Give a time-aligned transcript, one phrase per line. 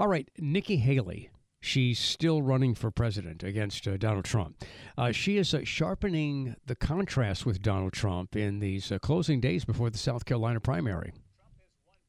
[0.00, 1.28] All right, Nikki Haley.
[1.60, 4.64] She's still running for president against uh, Donald Trump.
[4.96, 9.66] Uh, she is uh, sharpening the contrast with Donald Trump in these uh, closing days
[9.66, 11.12] before the South Carolina primary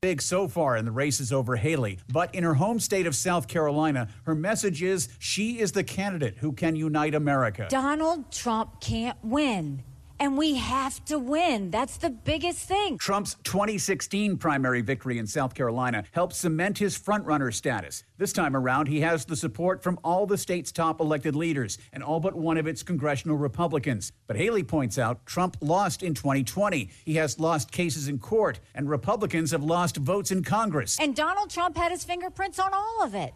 [0.02, 2.00] big so far in the races over Haley.
[2.12, 6.38] But in her home state of South Carolina, her message is she is the candidate
[6.40, 7.68] who can unite America.
[7.70, 9.84] Donald Trump can't win
[10.22, 11.72] and we have to win.
[11.72, 13.00] That's the biggest thing.
[13.00, 18.04] Trump's 2016 primary victory in South Carolina helped cement his frontrunner status.
[18.20, 22.04] This time around, he has the support from all the state's top elected leaders and
[22.04, 24.12] all but one of its congressional Republicans.
[24.28, 26.92] But Haley points out Trump lost in 2020.
[27.04, 31.00] He has lost cases in court, and Republicans have lost votes in Congress.
[31.00, 33.34] And Donald Trump had his fingerprints on all of it.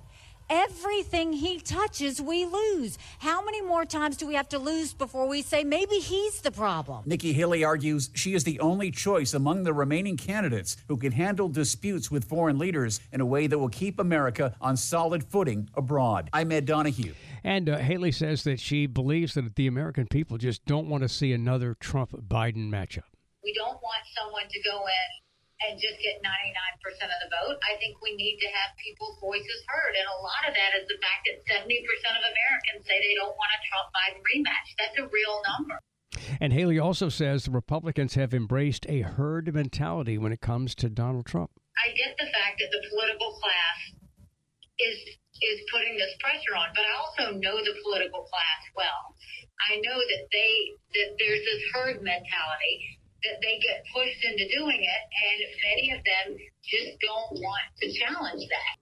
[0.49, 2.99] Everything he touches, we lose.
[3.17, 6.51] How many more times do we have to lose before we say maybe he's the
[6.51, 7.03] problem?
[7.07, 11.49] Nikki Haley argues she is the only choice among the remaining candidates who can handle
[11.49, 16.29] disputes with foreign leaders in a way that will keep America on solid footing abroad.
[16.31, 17.13] I'm Ed Donahue.
[17.43, 21.09] And uh, Haley says that she believes that the American people just don't want to
[21.09, 23.03] see another Trump Biden matchup.
[23.43, 25.24] We don't want someone to go in
[25.69, 26.29] and just get 99%
[27.09, 27.57] of the vote.
[27.65, 29.93] I think we need to have people's voices heard.
[29.97, 31.65] And a lot of that is the fact that 70%
[32.15, 34.69] of Americans say they don't want a Trump Biden rematch.
[34.77, 35.77] That's a real number.
[36.39, 40.89] And Haley also says the Republicans have embraced a herd mentality when it comes to
[40.89, 41.51] Donald Trump.
[41.75, 43.77] I get the fact that the political class
[44.79, 44.97] is
[45.43, 49.15] is putting this pressure on, but I also know the political class well.
[49.67, 54.79] I know that they that there's this herd mentality that they get pushed into doing
[54.81, 55.37] it, and
[55.69, 58.75] many of them just don't want to challenge that.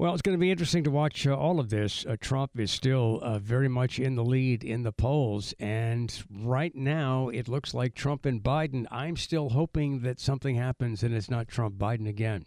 [0.00, 2.06] Well, it's going to be interesting to watch uh, all of this.
[2.06, 5.52] Uh, Trump is still uh, very much in the lead in the polls.
[5.60, 8.86] And right now, it looks like Trump and Biden.
[8.90, 12.46] I'm still hoping that something happens and it's not Trump Biden again.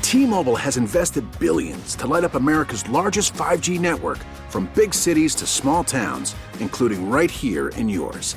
[0.00, 4.18] T Mobile has invested billions to light up America's largest 5G network
[4.48, 8.36] from big cities to small towns, including right here in yours.